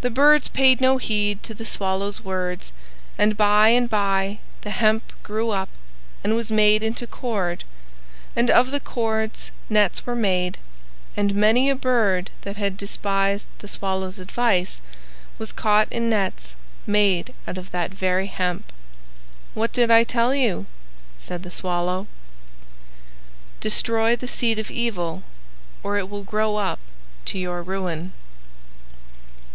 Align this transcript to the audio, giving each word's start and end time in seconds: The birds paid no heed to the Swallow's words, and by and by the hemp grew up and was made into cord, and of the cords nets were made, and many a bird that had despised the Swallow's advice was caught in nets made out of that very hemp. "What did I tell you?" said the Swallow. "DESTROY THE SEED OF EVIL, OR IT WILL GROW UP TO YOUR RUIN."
The 0.00 0.10
birds 0.10 0.46
paid 0.46 0.80
no 0.80 0.98
heed 0.98 1.42
to 1.42 1.52
the 1.54 1.64
Swallow's 1.66 2.20
words, 2.20 2.70
and 3.18 3.36
by 3.36 3.70
and 3.70 3.90
by 3.90 4.38
the 4.60 4.70
hemp 4.70 5.12
grew 5.24 5.50
up 5.50 5.68
and 6.22 6.36
was 6.36 6.52
made 6.52 6.84
into 6.84 7.04
cord, 7.04 7.64
and 8.36 8.48
of 8.48 8.70
the 8.70 8.78
cords 8.78 9.50
nets 9.68 10.06
were 10.06 10.14
made, 10.14 10.56
and 11.16 11.34
many 11.34 11.68
a 11.68 11.74
bird 11.74 12.30
that 12.42 12.56
had 12.56 12.76
despised 12.76 13.48
the 13.58 13.66
Swallow's 13.66 14.20
advice 14.20 14.80
was 15.36 15.50
caught 15.50 15.88
in 15.90 16.08
nets 16.08 16.54
made 16.86 17.34
out 17.48 17.58
of 17.58 17.72
that 17.72 17.90
very 17.90 18.28
hemp. 18.28 18.70
"What 19.52 19.72
did 19.72 19.90
I 19.90 20.04
tell 20.04 20.32
you?" 20.32 20.66
said 21.16 21.42
the 21.42 21.50
Swallow. 21.50 22.06
"DESTROY 23.60 24.14
THE 24.14 24.28
SEED 24.28 24.60
OF 24.60 24.70
EVIL, 24.70 25.24
OR 25.82 25.98
IT 25.98 26.08
WILL 26.08 26.22
GROW 26.22 26.54
UP 26.58 26.78
TO 27.24 27.36
YOUR 27.36 27.64
RUIN." 27.64 28.12